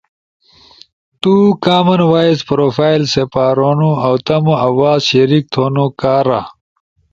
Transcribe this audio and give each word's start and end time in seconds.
تو 1.21 1.33
کامن 1.63 2.01
وائس 2.11 2.39
پروفائل 2.49 3.01
سپارونو 3.13 3.89
اؤ 4.05 4.15
تمو 4.25 4.53
آواز 4.67 4.99
شریک 5.09 5.43
تھونو 5.53 5.85
کارا 6.01 6.41